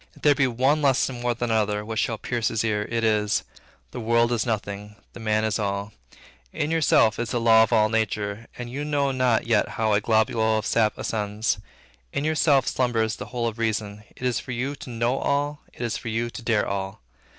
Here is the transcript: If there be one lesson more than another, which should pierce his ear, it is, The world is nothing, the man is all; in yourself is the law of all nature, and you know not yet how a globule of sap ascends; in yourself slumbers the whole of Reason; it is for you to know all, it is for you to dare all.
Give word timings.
If 0.15 0.23
there 0.23 0.33
be 0.33 0.47
one 0.47 0.81
lesson 0.81 1.21
more 1.21 1.35
than 1.35 1.51
another, 1.51 1.85
which 1.85 1.99
should 1.99 2.23
pierce 2.23 2.47
his 2.47 2.63
ear, 2.63 2.87
it 2.89 3.03
is, 3.03 3.43
The 3.91 3.99
world 3.99 4.31
is 4.31 4.47
nothing, 4.47 4.95
the 5.13 5.19
man 5.19 5.43
is 5.43 5.59
all; 5.59 5.93
in 6.51 6.71
yourself 6.71 7.19
is 7.19 7.29
the 7.29 7.39
law 7.39 7.61
of 7.61 7.71
all 7.71 7.87
nature, 7.87 8.47
and 8.57 8.67
you 8.71 8.83
know 8.83 9.11
not 9.11 9.45
yet 9.45 9.69
how 9.77 9.93
a 9.93 10.01
globule 10.01 10.57
of 10.57 10.65
sap 10.65 10.97
ascends; 10.97 11.59
in 12.11 12.25
yourself 12.25 12.65
slumbers 12.67 13.17
the 13.17 13.27
whole 13.27 13.47
of 13.47 13.59
Reason; 13.59 14.03
it 14.15 14.23
is 14.23 14.39
for 14.39 14.53
you 14.53 14.75
to 14.77 14.89
know 14.89 15.19
all, 15.19 15.61
it 15.71 15.83
is 15.83 15.97
for 15.97 16.07
you 16.07 16.31
to 16.31 16.41
dare 16.41 16.65
all. 16.67 17.01